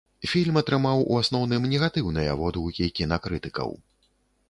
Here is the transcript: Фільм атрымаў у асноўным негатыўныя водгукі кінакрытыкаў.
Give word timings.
Фільм 0.29 0.55
атрымаў 0.61 1.03
у 1.11 1.19
асноўным 1.25 1.69
негатыўныя 1.75 2.31
водгукі 2.43 2.91
кінакрытыкаў. 3.01 3.69